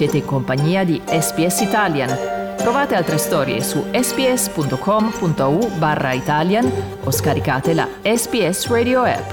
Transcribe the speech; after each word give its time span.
Siete 0.00 0.16
in 0.16 0.24
compagnia 0.24 0.82
di 0.82 0.98
SPS 1.04 1.60
Italian. 1.60 2.56
Trovate 2.56 2.94
altre 2.94 3.18
storie 3.18 3.62
su 3.62 3.84
sps.com.au 3.92 5.76
barra 5.76 6.14
Italian 6.14 6.72
o 7.04 7.10
scaricate 7.10 7.74
la 7.74 7.86
SPS 8.02 8.68
Radio 8.68 9.02
app. 9.02 9.30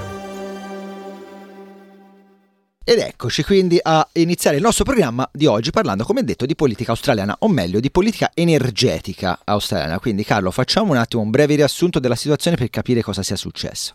Ed 2.84 2.98
eccoci 2.98 3.42
quindi 3.44 3.78
a 3.80 4.06
iniziare 4.12 4.56
il 4.56 4.62
nostro 4.62 4.84
programma 4.84 5.26
di 5.32 5.46
oggi 5.46 5.70
parlando, 5.70 6.04
come 6.04 6.22
detto, 6.22 6.44
di 6.44 6.54
politica 6.54 6.90
australiana, 6.90 7.36
o 7.38 7.48
meglio 7.48 7.80
di 7.80 7.90
politica 7.90 8.30
energetica 8.34 9.40
australiana. 9.44 9.98
Quindi 9.98 10.22
Carlo, 10.22 10.50
facciamo 10.50 10.90
un 10.90 10.98
attimo 10.98 11.22
un 11.22 11.30
breve 11.30 11.54
riassunto 11.54 11.98
della 11.98 12.14
situazione 12.14 12.58
per 12.58 12.68
capire 12.68 13.00
cosa 13.00 13.22
sia 13.22 13.36
successo. 13.36 13.94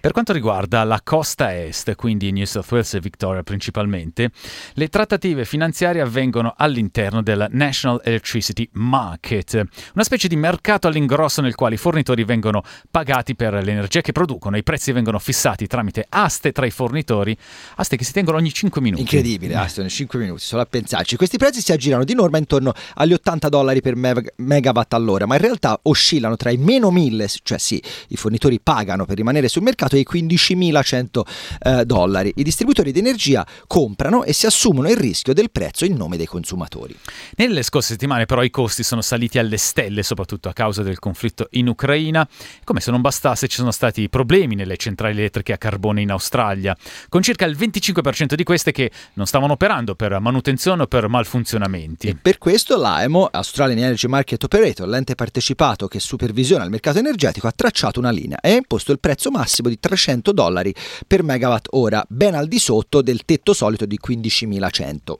Per 0.00 0.12
quanto 0.12 0.32
riguarda 0.32 0.84
la 0.84 1.00
costa 1.02 1.56
est, 1.56 1.94
quindi 1.94 2.30
New 2.32 2.44
South 2.44 2.70
Wales 2.70 2.94
e 2.94 3.00
Victoria 3.00 3.42
principalmente, 3.42 4.30
le 4.74 4.88
trattative 4.88 5.44
finanziarie 5.44 6.00
avvengono 6.00 6.54
all'interno 6.56 7.22
del 7.22 7.46
National 7.50 8.00
Electricity 8.04 8.68
Market, 8.72 9.54
una 9.94 10.04
specie 10.04 10.28
di 10.28 10.36
mercato 10.36 10.86
all'ingrosso 10.88 11.40
nel 11.40 11.54
quale 11.54 11.74
i 11.74 11.78
fornitori 11.78 12.24
vengono 12.24 12.62
pagati 12.90 13.34
per 13.34 13.54
l'energia 13.54 14.00
che 14.00 14.12
producono 14.12 14.56
e 14.56 14.60
i 14.60 14.62
prezzi 14.62 14.92
vengono 14.92 15.18
fissati 15.18 15.66
tramite 15.66 16.06
aste 16.08 16.52
tra 16.52 16.66
i 16.66 16.70
fornitori, 16.70 17.36
aste 17.76 17.96
che 17.96 18.04
si 18.04 18.12
tengono 18.12 18.36
ogni 18.36 18.52
5 18.52 18.80
minuti. 18.80 19.02
Incredibile, 19.02 19.54
aste 19.54 19.80
ogni 19.80 19.90
5 19.90 20.18
minuti, 20.18 20.42
solo 20.42 20.62
a 20.62 20.66
pensarci. 20.66 21.16
Questi 21.16 21.38
prezzi 21.38 21.60
si 21.60 21.72
aggirano 21.72 22.04
di 22.04 22.14
norma 22.14 22.38
intorno 22.38 22.72
agli 22.94 23.12
80 23.12 23.48
dollari 23.48 23.80
per 23.80 23.94
megawatt 24.36 24.94
all'ora, 24.94 25.26
ma 25.26 25.34
in 25.34 25.40
realtà 25.40 25.78
oscillano 25.82 26.36
tra 26.36 26.50
i 26.50 26.56
meno 26.56 26.90
1000, 26.90 27.28
cioè 27.42 27.58
sì, 27.58 27.82
i 28.08 28.16
fornitori 28.16 28.60
pagano 28.60 29.04
per 29.04 29.16
rimanere 29.16 29.48
sul 29.58 29.62
mercato 29.62 29.96
ai 29.96 30.06
15.100 30.10 31.20
eh, 31.58 31.84
dollari. 31.84 32.32
I 32.36 32.42
distributori 32.42 32.92
di 32.92 33.00
energia 33.00 33.46
comprano 33.66 34.24
e 34.24 34.32
si 34.32 34.46
assumono 34.46 34.88
il 34.88 34.96
rischio 34.96 35.32
del 35.32 35.50
prezzo 35.50 35.84
in 35.84 35.96
nome 35.96 36.16
dei 36.16 36.26
consumatori. 36.26 36.96
Nelle 37.36 37.62
scorse 37.62 37.92
settimane 37.92 38.24
però 38.24 38.42
i 38.42 38.50
costi 38.50 38.82
sono 38.82 39.02
saliti 39.02 39.38
alle 39.38 39.56
stelle, 39.56 40.02
soprattutto 40.02 40.48
a 40.48 40.52
causa 40.52 40.82
del 40.82 40.98
conflitto 40.98 41.48
in 41.52 41.68
Ucraina. 41.68 42.26
Come 42.64 42.80
se 42.80 42.90
non 42.90 43.00
bastasse 43.00 43.48
ci 43.48 43.56
sono 43.56 43.72
stati 43.72 44.08
problemi 44.08 44.54
nelle 44.54 44.76
centrali 44.76 45.18
elettriche 45.18 45.52
a 45.52 45.58
carbone 45.58 46.00
in 46.00 46.10
Australia, 46.10 46.76
con 47.08 47.22
circa 47.22 47.44
il 47.44 47.56
25% 47.56 48.34
di 48.34 48.44
queste 48.44 48.72
che 48.72 48.90
non 49.14 49.26
stavano 49.26 49.54
operando 49.54 49.94
per 49.94 50.18
manutenzione 50.20 50.82
o 50.82 50.86
per 50.86 51.08
malfunzionamenti. 51.08 52.08
E 52.08 52.14
per 52.14 52.38
questo 52.38 52.76
l'AEMO, 52.76 53.28
Australian 53.30 53.78
Energy 53.78 54.06
Market 54.06 54.44
Operator, 54.44 54.86
l'ente 54.86 55.14
partecipato 55.14 55.88
che 55.88 55.98
supervisiona 55.98 56.64
il 56.64 56.70
mercato 56.70 56.98
energetico, 56.98 57.48
ha 57.48 57.52
tracciato 57.54 57.98
una 57.98 58.10
linea 58.10 58.38
e 58.40 58.52
ha 58.52 58.56
imposto 58.56 58.92
il 58.92 59.00
prezzo 59.00 59.30
massimo 59.30 59.47
massimo 59.48 59.70
di 59.70 59.80
300 59.80 60.32
dollari 60.32 60.74
per 61.06 61.22
megawatt 61.22 61.68
ora, 61.70 62.04
ben 62.06 62.34
al 62.34 62.46
di 62.46 62.58
sotto 62.58 63.00
del 63.00 63.24
tetto 63.24 63.54
solito 63.54 63.86
di 63.86 63.98
15.100. 63.98 65.14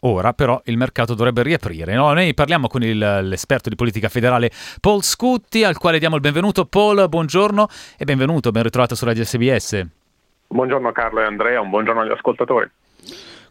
Ora 0.00 0.32
però 0.32 0.60
il 0.64 0.76
mercato 0.76 1.14
dovrebbe 1.14 1.42
riaprire. 1.42 1.94
No? 1.94 2.12
Noi 2.12 2.32
parliamo 2.32 2.68
con 2.68 2.82
il, 2.82 2.98
l'esperto 2.98 3.68
di 3.68 3.76
politica 3.76 4.08
federale 4.08 4.50
Paul 4.80 5.02
Scutti, 5.02 5.62
al 5.64 5.78
quale 5.78 5.98
diamo 5.98 6.14
il 6.14 6.20
benvenuto. 6.20 6.64
Paul, 6.64 7.08
buongiorno 7.08 7.68
e 7.98 8.04
benvenuto, 8.04 8.50
ben 8.50 8.62
ritrovato 8.62 8.94
su 8.94 9.04
Radio 9.04 9.24
SBS. 9.24 9.86
Buongiorno 10.48 10.92
Carlo 10.92 11.20
e 11.20 11.24
Andrea, 11.24 11.60
un 11.60 11.70
buongiorno 11.70 12.02
agli 12.02 12.12
ascoltatori. 12.12 12.70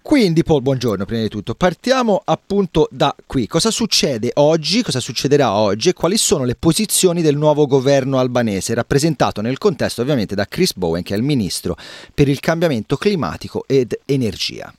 Quindi 0.06 0.44
Paul, 0.44 0.61
buongiorno 0.61 1.03
prima 1.03 1.23
di 1.23 1.30
tutto. 1.30 1.56
Partiamo 1.56 2.22
appunto 2.23 2.88
da 2.92 3.14
qui. 3.25 3.48
Cosa 3.48 3.72
succede 3.72 4.30
oggi, 4.36 4.84
cosa 4.84 5.00
succederà 5.00 5.53
oggi 5.53 5.89
e 5.89 5.94
quali 5.94 6.16
sono 6.16 6.44
le 6.44 6.53
posizioni 6.53 7.23
del 7.23 7.36
nuovo 7.36 7.66
governo 7.66 8.20
albanese, 8.20 8.75
rappresentato 8.75 9.42
nel 9.42 9.58
contesto 9.58 10.03
ovviamente 10.03 10.36
da 10.36 10.45
Chris 10.45 10.75
Bowen, 10.75 11.02
che 11.02 11.16
è 11.16 11.17
il 11.17 11.23
ministro 11.23 11.75
per 12.14 12.30
il 12.30 12.39
cambiamento 12.39 12.97
climatico 12.97 13.64
ed 13.66 13.97
energia. 14.06 14.72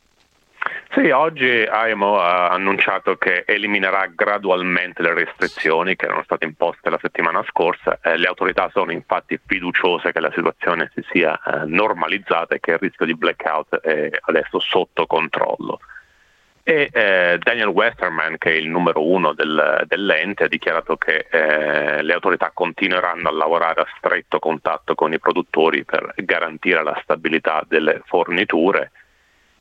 Sì, 0.97 1.11
oggi 1.11 1.63
AIMO 1.63 2.19
ha 2.19 2.49
annunciato 2.49 3.17
che 3.17 3.45
eliminerà 3.47 4.07
gradualmente 4.07 5.03
le 5.03 5.13
restrizioni 5.13 5.95
che 5.95 6.07
erano 6.07 6.23
state 6.23 6.47
imposte 6.47 6.89
la 6.89 6.99
settimana 6.99 7.45
scorsa. 7.47 7.99
Eh, 8.03 8.17
le 8.17 8.27
autorità 8.27 8.71
sono 8.73 8.93
infatti 8.93 9.39
fiduciose 9.45 10.11
che 10.11 10.21
la 10.21 10.33
situazione 10.35 10.91
si 10.95 11.05
sia 11.11 11.39
eh, 11.39 11.67
normalizzata 11.67 12.55
e 12.55 12.61
che 12.61 12.71
il 12.71 12.79
rischio 12.79 13.05
di 13.05 13.15
blackout 13.15 13.77
è 13.81 14.09
adesso 14.23 14.59
sotto 14.59 15.05
controllo. 15.05 15.81
E 16.63 16.89
eh, 16.91 17.39
Daniel 17.43 17.69
Westerman, 17.69 18.39
che 18.39 18.53
è 18.53 18.55
il 18.55 18.71
numero 18.71 19.07
uno 19.07 19.35
del, 19.35 19.85
dell'ente, 19.87 20.45
ha 20.45 20.49
dichiarato 20.49 20.97
che 20.97 21.27
eh, 21.31 22.03
le 22.03 22.13
autorità 22.15 22.53
continueranno 22.55 23.29
a 23.29 23.33
lavorare 23.33 23.83
a 23.83 23.87
stretto 23.99 24.39
contatto 24.39 24.95
con 24.95 25.13
i 25.13 25.19
produttori 25.19 25.85
per 25.85 26.15
garantire 26.17 26.83
la 26.83 26.99
stabilità 27.03 27.63
delle 27.69 28.01
forniture 28.07 28.93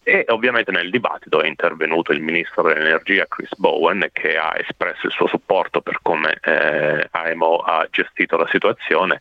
e 0.08 0.24
ovviamente 0.28 0.70
nel 0.70 0.92
dibattito 0.92 1.42
è 1.42 1.48
intervenuto 1.48 2.12
il 2.12 2.22
ministro 2.22 2.62
dell'energia 2.62 3.26
Chris 3.28 3.56
Bowen 3.56 4.08
che 4.14 4.38
ha 4.38 4.54
espresso 4.56 5.08
il 5.08 5.12
suo 5.12 5.26
supporto 5.26 5.82
per 5.82 5.98
come 6.04 6.38
eh, 6.44 7.08
AMO 7.10 7.58
ha 7.58 7.88
gestito 7.90 8.38
la 8.38 8.48
situazione. 8.52 9.20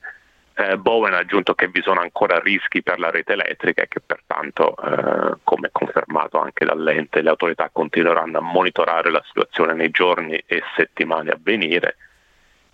Eh, 0.54 0.76
Bowen 0.76 1.14
ha 1.14 1.18
aggiunto 1.20 1.54
che 1.54 1.68
vi 1.68 1.80
sono 1.80 2.02
ancora 2.02 2.38
rischi 2.38 2.82
per 2.82 2.98
la 2.98 3.10
rete 3.10 3.32
elettrica 3.32 3.80
e 3.80 3.88
che 3.88 4.00
pertanto, 4.04 4.76
eh, 4.76 5.38
come 5.42 5.70
confermato 5.72 6.38
anche 6.38 6.66
dall'ente, 6.66 7.22
le 7.22 7.30
autorità 7.30 7.70
continueranno 7.72 8.36
a 8.36 8.42
monitorare 8.42 9.10
la 9.10 9.22
situazione 9.26 9.72
nei 9.72 9.90
giorni 9.90 10.36
e 10.44 10.62
settimane 10.76 11.30
a 11.30 11.38
venire 11.40 11.96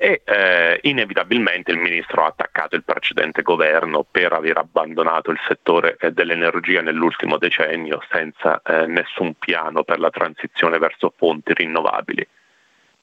e 0.03 0.22
eh, 0.25 0.78
inevitabilmente 0.84 1.72
il 1.72 1.77
ministro 1.77 2.25
ha 2.25 2.28
attaccato 2.28 2.75
il 2.75 2.84
precedente 2.84 3.43
governo 3.43 4.03
per 4.11 4.33
aver 4.33 4.56
abbandonato 4.56 5.31
il 5.31 5.38
settore 5.47 5.99
eh, 6.00 6.11
dell'energia 6.11 6.81
nell'ultimo 6.81 7.37
decennio 7.37 8.03
senza 8.11 8.62
eh, 8.65 8.87
nessun 8.87 9.34
piano 9.34 9.84
per 9.84 9.99
la 9.99 10.09
transizione 10.09 10.78
verso 10.78 11.12
fonti 11.15 11.53
rinnovabili. 11.53 12.27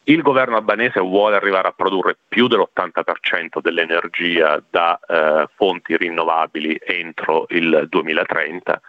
Il 0.06 0.24
governo 0.24 0.56
albanese 0.56 1.00
vuole 1.00 1.35
arrivare 1.35 1.68
a 1.68 1.74
produrre 1.74 2.18
più 2.28 2.47
dell'80% 2.47 3.62
dell'energia 3.62 4.59
da 4.68 5.00
eh, 5.08 5.47
fonti 5.53 5.96
rinnovabili 5.97 6.81
entro 6.84 7.46
il 7.50 7.85
2030 7.88 8.81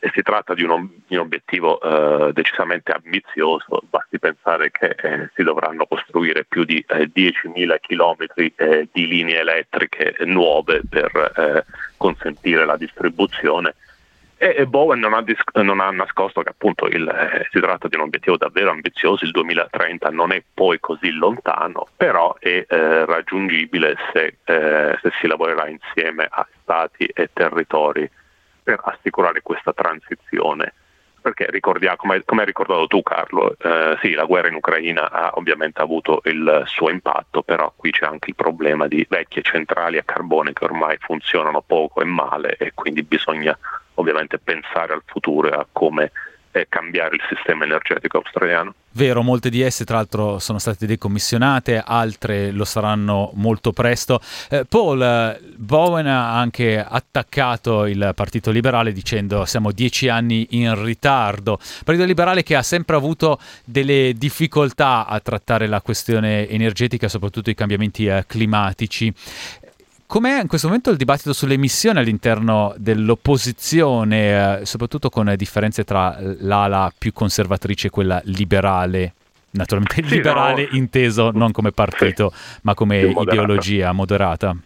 e 0.00 0.10
si 0.14 0.22
tratta 0.22 0.54
di 0.54 0.64
un, 0.64 0.88
di 1.06 1.14
un 1.14 1.22
obiettivo 1.22 1.78
eh, 1.80 2.32
decisamente 2.32 2.90
ambizioso, 2.90 3.82
basti 3.90 4.18
pensare 4.18 4.70
che 4.70 4.96
eh, 4.96 5.30
si 5.34 5.42
dovranno 5.42 5.86
costruire 5.86 6.44
più 6.44 6.64
di 6.64 6.82
eh, 6.88 7.10
10.000 7.14 7.76
chilometri 7.80 8.50
eh, 8.56 8.88
di 8.90 9.06
linee 9.06 9.40
elettriche 9.40 10.16
nuove 10.20 10.80
per 10.88 11.32
eh, 11.36 11.64
consentire 11.98 12.64
la 12.64 12.78
distribuzione. 12.78 13.74
E, 14.38 14.54
e 14.56 14.66
Bowen 14.66 15.00
non 15.00 15.12
ha, 15.12 15.20
dis- 15.20 15.42
non 15.52 15.80
ha, 15.80 15.90
nascosto 15.90 16.40
che 16.40 16.48
appunto 16.48 16.86
il, 16.86 17.06
eh, 17.06 17.46
si 17.52 17.60
tratta 17.60 17.86
di 17.86 17.96
un 17.96 18.02
obiettivo 18.02 18.38
davvero 18.38 18.70
ambizioso, 18.70 19.26
il 19.26 19.32
2030 19.32 20.08
non 20.08 20.32
è 20.32 20.42
poi 20.54 20.80
così 20.80 21.10
lontano, 21.10 21.88
però 21.94 22.34
è 22.38 22.64
raggiungibile 22.68 23.96
se, 24.14 24.36
se 24.44 25.12
si 25.20 25.26
lavorerà 25.26 25.68
insieme 25.68 26.26
a 26.30 26.46
stati 26.62 27.04
e 27.04 27.28
territori 27.34 28.10
per 28.62 28.80
assicurare 28.82 29.42
questa 29.42 29.72
transizione. 29.72 30.74
Perché 31.22 31.46
ricordiamo, 31.50 31.96
come, 31.96 32.22
come 32.24 32.40
hai 32.40 32.46
ricordato 32.46 32.86
tu 32.86 33.02
Carlo, 33.02 33.54
eh, 33.58 33.98
sì, 34.00 34.12
la 34.14 34.24
guerra 34.24 34.48
in 34.48 34.54
Ucraina 34.54 35.10
ha 35.10 35.32
ovviamente 35.34 35.82
avuto 35.82 36.22
il 36.24 36.62
suo 36.64 36.88
impatto, 36.88 37.42
però 37.42 37.70
qui 37.76 37.90
c'è 37.90 38.06
anche 38.06 38.30
il 38.30 38.36
problema 38.36 38.88
di 38.88 39.06
vecchie 39.06 39.42
centrali 39.42 39.98
a 39.98 40.02
carbone 40.02 40.54
che 40.54 40.64
ormai 40.64 40.96
funzionano 40.98 41.60
poco 41.60 42.00
e 42.00 42.04
male 42.04 42.56
e 42.56 42.72
quindi 42.72 43.02
bisogna 43.02 43.56
ovviamente 43.94 44.38
pensare 44.38 44.94
al 44.94 45.02
futuro 45.04 45.50
e 45.50 45.56
a 45.56 45.66
come 45.70 46.10
eh, 46.52 46.66
cambiare 46.68 47.14
il 47.14 47.22
sistema 47.28 47.64
energetico 47.64 48.18
australiano. 48.18 48.74
Vero, 48.92 49.22
molte 49.22 49.50
di 49.50 49.60
esse 49.60 49.84
tra 49.84 49.96
l'altro 49.96 50.40
sono 50.40 50.58
state 50.58 50.84
decommissionate, 50.84 51.80
altre 51.84 52.50
lo 52.50 52.64
saranno 52.64 53.30
molto 53.34 53.70
presto. 53.70 54.20
Eh, 54.48 54.64
Paul 54.64 55.38
Bowen 55.54 56.08
ha 56.08 56.36
anche 56.36 56.84
attaccato 56.84 57.86
il 57.86 58.10
Partito 58.16 58.50
Liberale 58.50 58.92
dicendo 58.92 59.44
siamo 59.44 59.70
dieci 59.70 60.08
anni 60.08 60.48
in 60.50 60.82
ritardo. 60.82 61.60
Partito 61.84 62.04
Liberale 62.04 62.42
che 62.42 62.56
ha 62.56 62.62
sempre 62.62 62.96
avuto 62.96 63.38
delle 63.64 64.12
difficoltà 64.16 65.06
a 65.06 65.20
trattare 65.20 65.68
la 65.68 65.80
questione 65.80 66.48
energetica, 66.48 67.08
soprattutto 67.08 67.50
i 67.50 67.54
cambiamenti 67.54 68.06
eh, 68.06 68.24
climatici. 68.26 69.14
Com'è 70.10 70.40
in 70.40 70.48
questo 70.48 70.66
momento 70.66 70.90
il 70.90 70.96
dibattito 70.96 71.32
sulle 71.32 71.54
emissioni 71.54 72.00
all'interno 72.00 72.74
dell'opposizione, 72.76 74.58
eh, 74.58 74.66
soprattutto 74.66 75.08
con 75.08 75.32
differenze 75.36 75.84
tra 75.84 76.18
l'ala 76.40 76.92
più 76.98 77.12
conservatrice 77.12 77.86
e 77.86 77.90
quella 77.90 78.20
liberale? 78.24 79.12
Naturalmente 79.50 80.02
sì, 80.08 80.16
liberale 80.16 80.66
no. 80.68 80.76
inteso 80.76 81.30
non 81.30 81.52
come 81.52 81.70
partito, 81.70 82.32
sì. 82.34 82.58
ma 82.62 82.74
come 82.74 83.02
ideologia 83.02 83.92
moderata. 83.92 84.56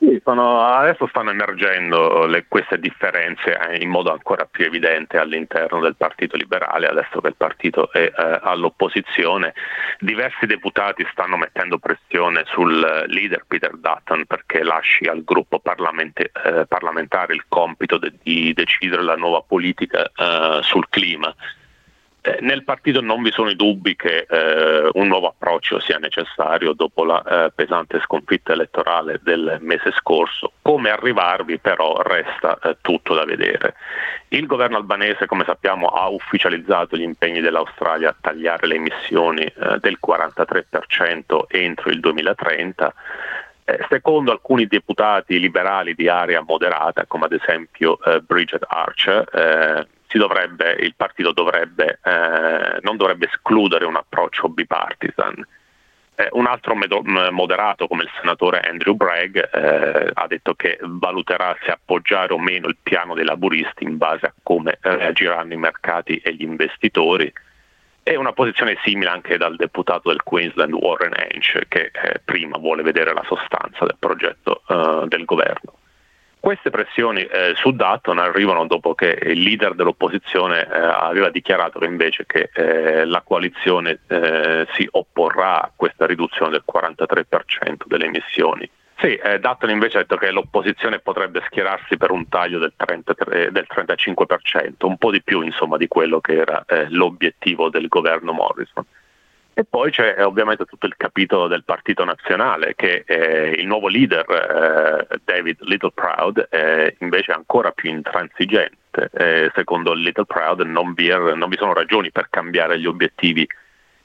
Sì, 0.00 0.20
sono, 0.22 0.60
adesso 0.60 1.08
stanno 1.08 1.30
emergendo 1.30 2.24
le, 2.26 2.44
queste 2.46 2.78
differenze 2.78 3.58
eh, 3.58 3.82
in 3.82 3.88
modo 3.90 4.12
ancora 4.12 4.46
più 4.48 4.64
evidente 4.64 5.18
all'interno 5.18 5.80
del 5.80 5.96
Partito 5.96 6.36
Liberale, 6.36 6.86
adesso 6.86 7.20
che 7.20 7.26
il 7.26 7.34
partito 7.36 7.90
è 7.90 8.02
eh, 8.04 8.38
all'opposizione. 8.42 9.54
Diversi 9.98 10.46
deputati 10.46 11.04
stanno 11.10 11.36
mettendo 11.36 11.78
pressione 11.78 12.44
sul 12.46 12.78
leader 13.08 13.44
Peter 13.48 13.76
Dutton 13.76 14.24
perché 14.24 14.62
lasci 14.62 15.06
al 15.06 15.24
gruppo 15.24 15.58
parlamente, 15.58 16.30
eh, 16.44 16.64
parlamentare 16.68 17.34
il 17.34 17.46
compito 17.48 17.98
de, 17.98 18.12
di 18.22 18.52
decidere 18.54 19.02
la 19.02 19.16
nuova 19.16 19.42
politica 19.42 20.08
eh, 20.14 20.60
sul 20.62 20.88
clima 20.88 21.34
Eh, 22.20 22.38
nel 22.40 22.64
partito 22.64 23.00
non 23.00 23.22
vi 23.22 23.30
sono 23.30 23.48
i 23.48 23.54
dubbi 23.54 23.94
che 23.94 24.26
eh, 24.28 24.90
un 24.92 25.06
nuovo 25.06 25.28
approccio 25.28 25.78
sia 25.78 25.98
necessario 25.98 26.72
dopo 26.72 27.04
la 27.04 27.22
eh, 27.22 27.52
pesante 27.54 28.00
sconfitta 28.00 28.52
elettorale 28.52 29.20
del 29.22 29.58
mese 29.60 29.92
scorso. 29.92 30.52
Come 30.60 30.90
arrivarvi 30.90 31.58
però 31.58 32.00
resta 32.02 32.58
eh, 32.60 32.76
tutto 32.80 33.14
da 33.14 33.24
vedere. 33.24 33.74
Il 34.28 34.46
governo 34.46 34.76
albanese, 34.76 35.26
come 35.26 35.44
sappiamo, 35.44 35.86
ha 35.86 36.08
ufficializzato 36.08 36.96
gli 36.96 37.02
impegni 37.02 37.40
dell'Australia 37.40 38.08
a 38.08 38.16
tagliare 38.20 38.66
le 38.66 38.74
emissioni 38.74 39.44
eh, 39.44 39.78
del 39.78 39.98
43% 40.04 41.44
entro 41.46 41.90
il 41.90 42.00
2030. 42.00 42.94
Eh, 43.64 43.86
secondo 43.88 44.32
alcuni 44.32 44.66
deputati 44.66 45.38
liberali 45.38 45.94
di 45.94 46.08
area 46.08 46.40
moderata, 46.40 47.04
come 47.06 47.26
ad 47.26 47.32
esempio 47.32 47.98
Bridget 48.26 48.64
Archer, 48.66 49.86
dovrebbe, 50.16 50.76
il 50.80 50.94
partito 50.94 51.32
dovrebbe, 51.32 51.98
eh, 52.02 52.78
non 52.80 52.96
dovrebbe 52.96 53.26
escludere 53.26 53.84
un 53.84 53.96
approccio 53.96 54.48
bipartisan. 54.48 55.46
Eh, 56.14 56.28
un 56.32 56.46
altro 56.46 56.74
moderato 56.74 57.86
come 57.86 58.04
il 58.04 58.10
senatore 58.18 58.60
Andrew 58.60 58.94
Bragg 58.94 59.36
eh, 59.36 60.10
ha 60.12 60.26
detto 60.26 60.54
che 60.54 60.78
valuterà 60.80 61.56
se 61.62 61.70
appoggiare 61.70 62.32
o 62.32 62.38
meno 62.38 62.66
il 62.66 62.76
piano 62.82 63.14
dei 63.14 63.24
laburisti 63.24 63.84
in 63.84 63.98
base 63.98 64.26
a 64.26 64.32
come 64.42 64.78
reagiranno 64.80 65.52
i 65.52 65.58
mercati 65.58 66.16
e 66.16 66.34
gli 66.34 66.42
investitori. 66.42 67.32
È 68.02 68.16
una 68.16 68.32
posizione 68.32 68.78
simile 68.82 69.10
anche 69.10 69.36
dal 69.36 69.54
deputato 69.54 70.08
del 70.08 70.22
Queensland 70.24 70.72
Warren 70.72 71.12
Hench 71.14 71.68
che 71.68 71.90
eh, 71.92 72.20
prima 72.24 72.56
vuole 72.56 72.82
vedere 72.82 73.12
la 73.12 73.24
sostanza 73.24 73.84
del 73.84 73.96
progetto 73.98 74.62
eh, 74.66 75.06
del 75.06 75.24
governo. 75.24 75.77
Queste 76.40 76.70
pressioni 76.70 77.24
eh, 77.24 77.54
su 77.56 77.72
Dutton 77.72 78.18
arrivano 78.18 78.66
dopo 78.66 78.94
che 78.94 79.18
il 79.22 79.40
leader 79.40 79.74
dell'opposizione 79.74 80.60
eh, 80.60 80.78
aveva 80.78 81.30
dichiarato 81.30 81.84
invece 81.84 82.26
che 82.26 82.50
eh, 82.52 83.04
la 83.04 83.22
coalizione 83.22 84.00
eh, 84.06 84.66
si 84.72 84.88
opporrà 84.92 85.62
a 85.62 85.72
questa 85.74 86.06
riduzione 86.06 86.52
del 86.52 86.62
43% 86.64 87.84
delle 87.86 88.06
emissioni. 88.06 88.70
Sì, 89.00 89.14
eh, 89.14 89.38
Dutton 89.38 89.70
invece 89.70 89.98
ha 89.98 90.00
detto 90.00 90.16
che 90.16 90.30
l'opposizione 90.30 90.98
potrebbe 90.98 91.42
schierarsi 91.46 91.96
per 91.96 92.10
un 92.10 92.28
taglio 92.28 92.58
del, 92.58 92.72
33, 92.74 93.52
del 93.52 93.66
35%, 93.68 94.86
un 94.86 94.96
po' 94.96 95.12
di 95.12 95.22
più 95.22 95.42
insomma, 95.42 95.76
di 95.76 95.86
quello 95.86 96.20
che 96.20 96.36
era 96.36 96.64
eh, 96.66 96.86
l'obiettivo 96.90 97.68
del 97.68 97.86
governo 97.86 98.32
Morrison. 98.32 98.84
E 99.58 99.64
poi 99.64 99.90
c'è 99.90 100.14
eh, 100.16 100.22
ovviamente 100.22 100.66
tutto 100.66 100.86
il 100.86 100.94
capitolo 100.96 101.48
del 101.48 101.64
Partito 101.64 102.04
Nazionale 102.04 102.76
che 102.76 103.02
eh, 103.04 103.56
il 103.58 103.66
nuovo 103.66 103.88
leader 103.88 104.24
eh, 105.10 105.18
David 105.24 105.62
Littleproud 105.62 106.46
è 106.48 106.94
invece 107.00 107.32
ancora 107.32 107.72
più 107.72 107.90
intransigente. 107.90 109.10
Eh, 109.12 109.50
secondo 109.56 109.94
Littleproud 109.94 110.60
non 110.60 110.94
vi, 110.94 111.08
er, 111.08 111.34
non 111.34 111.48
vi 111.48 111.56
sono 111.56 111.72
ragioni 111.72 112.12
per 112.12 112.28
cambiare 112.30 112.78
gli 112.78 112.86
obiettivi 112.86 113.44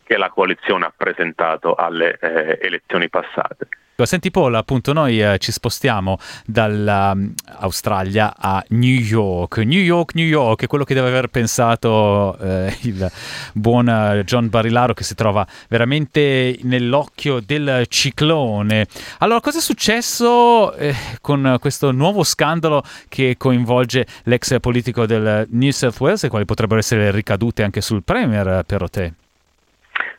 che 0.04 0.18
la 0.18 0.32
coalizione 0.32 0.86
ha 0.86 0.94
presentato 0.98 1.76
alle 1.76 2.18
eh, 2.20 2.58
elezioni 2.60 3.08
passate. 3.08 3.68
Senti 4.06 4.32
Paul, 4.32 4.56
appunto 4.56 4.94
noi 4.94 5.22
eh, 5.22 5.38
ci 5.40 5.52
spostiamo 5.52 6.18
dall'Australia 6.46 8.34
a 8.38 8.64
New 8.70 9.00
York. 9.00 9.58
New 9.58 9.80
York, 9.80 10.16
New 10.16 10.26
York 10.26 10.64
è 10.64 10.68
quello 10.68 10.84
che 10.84 10.94
deve 10.94 11.08
aver 11.08 11.28
pensato 11.28 12.38
eh, 12.40 12.78
il 12.82 13.12
buon 13.54 13.88
eh, 13.88 14.24
John 14.26 14.50
Barilaro 14.50 14.94
che 14.94 15.04
si 15.04 15.16
trova 15.16 15.46
veramente 15.70 16.58
nell'occhio 16.64 17.40
del 17.40 17.86
ciclone. 17.88 18.88
Allora, 19.20 19.40
cosa 19.40 19.60
è 19.60 19.62
successo 19.62 20.74
eh, 20.76 20.96
con 21.22 21.58
questo 21.60 21.92
nuovo 21.92 22.24
scandalo 22.24 22.84
che 23.10 23.36
coinvolge 23.38 24.06
l'ex 24.24 24.60
politico 24.60 25.06
del 25.06 25.48
New 25.50 25.72
South 25.72 26.00
Wales 26.00 26.24
e 26.24 26.30
quali 26.30 26.46
potrebbero 26.46 26.80
essere 26.80 27.04
le 27.04 27.12
ricadute 27.12 27.64
anche 27.64 27.82
sul 27.82 28.04
Premier 28.04 28.48
eh, 28.48 28.64
per 28.66 28.90
te? 28.90 29.14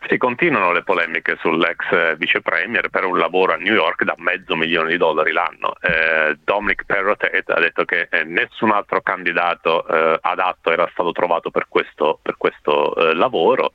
Sì, 0.06 0.19
continuano 0.19 0.73
le 0.73 0.83
polemiche 0.83 1.39
sull'ex 1.41 1.91
eh, 1.91 2.17
vice 2.17 2.43
premier 2.43 2.91
per 2.91 3.05
un 3.05 3.17
lavoro 3.17 3.55
a 3.55 3.56
New 3.56 3.73
York 3.73 4.05
da 4.05 4.15
mezzo 4.19 4.55
milione 4.55 4.91
di 4.91 4.99
dollari 4.99 5.33
l'anno. 5.33 5.75
Eh, 5.81 6.37
Dominic 6.45 6.85
Perrotet 6.85 7.49
ha 7.49 7.59
detto 7.59 7.87
che 7.87 8.09
eh, 8.11 8.23
nessun 8.25 8.71
altro 8.71 9.01
candidato 9.01 9.87
eh, 9.87 10.19
adatto 10.21 10.71
era 10.71 10.87
stato 10.93 11.12
trovato 11.12 11.51
per 11.51 11.67
questo, 11.69 12.19
per 12.21 12.37
questo 12.37 12.95
eh, 12.97 13.15
lavoro 13.15 13.73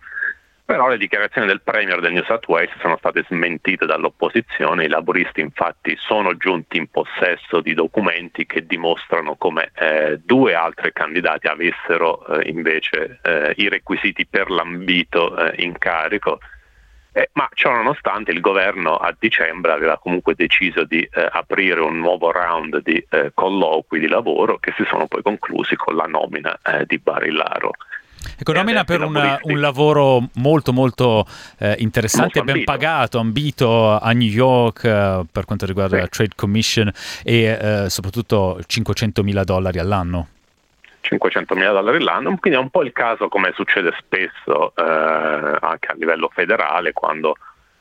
però 0.69 0.88
le 0.88 1.00
dichiarazioni 1.00 1.48
del 1.48 1.62
Premier 1.63 2.00
del 2.00 2.12
New 2.12 2.24
South 2.25 2.48
Wales 2.48 2.69
sono 2.80 2.95
state 2.98 3.25
smentite 3.27 3.88
dall'opposizione, 3.88 4.86
i 4.86 4.88
laboristi 4.88 5.42
infatti 5.42 5.98
sono 5.98 6.38
giunti 6.38 6.77
in 6.77 6.92
possesso 6.92 7.60
di 7.60 7.74
documenti 7.74 8.45
che 8.45 8.68
dimostrano 8.68 9.33
come 9.36 9.71
eh, 9.74 10.19
due 10.24 10.54
altri 10.54 10.94
candidati 10.94 11.48
avessero 11.48 12.24
eh, 12.27 12.48
invece 12.48 13.19
eh, 13.24 13.54
i 13.57 13.68
requisiti 13.68 14.27
per 14.27 14.51
l'ambito 14.51 15.36
eh, 15.36 15.63
incarico. 15.63 16.38
Eh, 17.13 17.31
ma 17.33 17.50
ciò 17.56 17.74
nonostante 17.74 18.30
il 18.30 18.39
governo 18.39 18.95
a 18.95 19.12
dicembre 19.18 19.72
aveva 19.72 19.98
comunque 19.98 20.36
deciso 20.36 20.83
di 20.83 21.01
eh, 21.01 21.30
aprire 21.31 21.80
un 21.80 21.98
nuovo 21.98 22.30
round 22.31 22.83
di 22.83 23.04
colloqui 23.33 24.00
di 24.00 24.07
lavoro 24.07 24.60
che 24.60 24.72
si 24.77 24.86
sono 24.88 25.07
poi 25.07 25.24
conclusi 25.24 25.75
con 25.75 25.95
la 25.95 26.06
nomina 26.06 26.60
di 26.86 27.00
Barillaro. 27.00 27.72
Ecco, 28.38 28.54
nomina 28.54 28.83
per 28.83 29.01
un, 29.01 29.38
un, 29.44 29.60
lavoro 29.60 30.30
molto 30.36 30.74
molto 30.74 31.25
eh, 31.57 31.75
interessante, 31.80 32.39
molto 32.39 32.54
ben 32.54 32.63
pagato, 32.63 33.19
ambito 33.19 33.98
a 33.98 34.12
New 34.12 34.27
York 34.27 34.83
eh, 34.83 35.25
per 35.31 35.45
quanto 35.45 35.66
riguarda 35.66 35.95
sì. 35.95 36.01
la 36.01 36.07
Trade 36.07 36.33
Commission 36.36 36.92
e 37.24 37.44
eh, 37.44 37.89
soprattutto 37.89 38.60
500 38.66 39.24
mila 39.24 39.44
dollari 39.44 39.80
all'anno. 39.80 40.27
500 41.01 41.56
mila 41.56 41.71
dollari 41.71 41.98
all'anno, 41.98 42.38
quindi 42.38 42.60
è 42.60 42.62
un 42.62 42.69
po' 42.69 42.83
il 42.83 42.92
caso 42.92 43.30
come 43.30 43.51
succede 43.56 43.94
spesso 43.98 44.74
eh, 44.75 45.57
anche 45.62 45.88
a 45.88 45.94
livello 45.95 46.30
federale 46.33 46.92
quando 46.94 47.36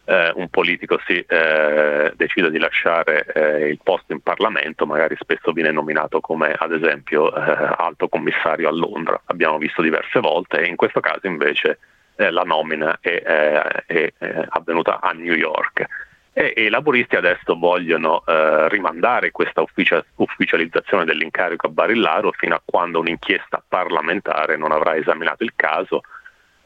eh, 0.09 0.33
un 0.37 0.49
politico 0.49 0.99
si 1.07 1.19
eh, 1.19 2.13
decide 2.17 2.51
di 2.51 2.59
lasciare 2.59 3.27
eh, 3.27 3.69
il 3.69 3.79
posto 3.83 4.13
in 4.13 4.21
Parlamento, 4.21 4.87
magari 4.87 5.17
spesso 5.21 5.53
viene 5.53 5.71
nominato 5.71 6.21
come 6.21 6.55
ad 6.57 6.73
esempio 6.73 7.35
eh, 7.35 7.75
alto 7.77 8.09
commissario 8.09 8.69
a 8.69 8.73
Londra, 8.73 9.21
abbiamo 9.27 9.59
visto 9.59 9.83
diverse 9.83 10.19
volte 10.21 10.61
e 10.61 10.67
in 10.67 10.77
questo 10.77 11.01
caso 11.01 11.27
invece 11.27 11.79
eh, 12.17 12.31
la 12.31 12.43
nomina 12.43 12.97
è, 13.01 13.09
eh, 13.09 13.63
è, 13.85 14.13
è, 14.17 14.45
avvenuta 14.49 14.99
a 15.01 15.13
New 15.13 15.35
York. 15.35 15.85
E, 16.33 16.55
e 16.57 16.65
i 16.65 16.71
laboristi 16.71 17.17
adesso 17.17 17.59
vogliono 17.59 18.23
rimandare 18.69 19.33
questa 19.33 19.61
ufficia, 19.61 20.03
ufficializzazione 20.17 21.05
dell'incarico 21.05 21.67
a 21.67 21.71
Barillaro 21.71 22.33
fino 22.33 22.55
a 22.55 22.63
quando 22.65 23.01
un'inchiesta 23.01 23.63
parlamentare 23.67 24.57
non 24.57 24.71
avrà 24.71 24.97
esaminato 24.97 25.43
il 25.43 25.53
caso 25.57 26.03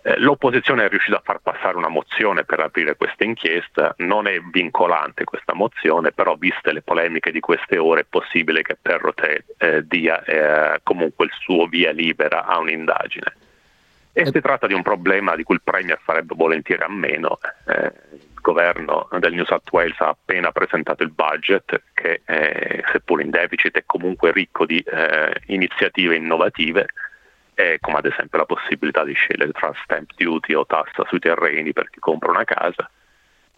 eh, 0.04 0.18
l'opposizione 0.18 0.84
è 0.84 0.88
riuscita 0.88 1.18
a 1.18 1.22
far 1.24 1.38
passare 1.38 1.76
una 1.76 1.88
mozione 1.88 2.44
per 2.44 2.58
aprire 2.58 2.96
questa 2.96 3.22
inchiesta, 3.22 3.94
non 3.98 4.26
è 4.26 4.40
vincolante 4.40 5.22
questa 5.22 5.54
mozione, 5.54 6.10
però 6.10 6.34
viste 6.34 6.72
le 6.72 6.82
polemiche 6.82 7.30
di 7.30 7.38
queste 7.38 7.78
ore 7.78 8.00
è 8.00 8.06
possibile 8.08 8.62
che 8.62 8.76
Perrotet 8.80 9.44
eh, 9.58 9.86
dia 9.86 10.22
eh, 10.24 10.80
comunque 10.82 11.26
il 11.26 11.32
suo 11.38 11.66
via 11.66 11.92
libera 11.92 12.46
a 12.46 12.58
un'indagine. 12.58 13.36
E 14.14 14.26
si 14.26 14.40
tratta 14.40 14.66
di 14.66 14.74
un 14.74 14.82
problema 14.82 15.36
di 15.36 15.44
cui 15.44 15.54
il 15.54 15.62
Premier 15.62 15.98
farebbe 16.02 16.34
volentieri 16.36 16.82
a 16.82 16.88
meno. 16.88 17.38
Eh, 17.66 17.92
il 18.10 18.40
governo 18.42 19.08
del 19.18 19.32
New 19.32 19.44
South 19.44 19.70
Wales 19.70 19.98
ha 20.00 20.08
appena 20.08 20.50
presentato 20.50 21.02
il 21.02 21.12
budget 21.12 21.80
che, 21.94 22.20
seppur 22.92 23.22
in 23.22 23.30
deficit, 23.30 23.76
è 23.78 23.84
comunque 23.86 24.32
ricco 24.32 24.66
di 24.66 24.80
eh, 24.80 25.40
iniziative 25.46 26.16
innovative 26.16 26.88
eh, 27.54 27.78
come 27.80 27.98
ad 27.98 28.06
esempio 28.06 28.38
la 28.38 28.46
possibilità 28.46 29.04
di 29.04 29.12
scegliere 29.12 29.52
tra 29.52 29.72
stamp 29.82 30.10
duty 30.16 30.54
o 30.54 30.66
tassa 30.66 31.04
sui 31.06 31.18
terreni 31.18 31.72
per 31.72 31.90
chi 31.90 32.00
compra 32.00 32.30
una 32.30 32.44
casa 32.44 32.90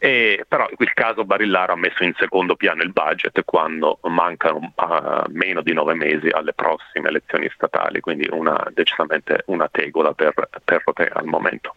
e, 0.05 0.45
però 0.47 0.69
il 0.77 0.93
caso 0.93 1.25
Barillaro 1.25 1.73
ha 1.73 1.77
messo 1.77 2.05
in 2.05 2.13
secondo 2.19 2.57
piano 2.57 2.83
il 2.83 2.93
budget 2.93 3.43
quando 3.47 4.01
mancano 4.03 4.75
uh, 4.75 5.23
meno 5.29 5.63
di 5.63 5.73
nove 5.73 5.95
mesi 5.95 6.29
alle 6.29 6.53
prossime 6.53 7.09
elezioni 7.09 7.51
statali, 7.55 8.01
quindi 8.01 8.29
una, 8.31 8.71
decisamente 8.75 9.45
una 9.47 9.67
tegola 9.73 10.13
per, 10.13 10.35
per 10.63 10.83
Rotea 10.85 11.15
al 11.15 11.25
momento. 11.25 11.77